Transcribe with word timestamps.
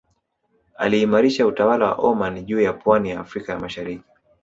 Aliimarisha 0.77 1.47
utawala 1.47 1.85
wa 1.85 1.93
Omani 1.95 2.43
juu 2.43 2.61
ya 2.61 2.73
pwani 2.73 3.09
ya 3.09 3.19
Afrika 3.19 3.51
ya 3.53 3.59
Mashariki 3.59 4.03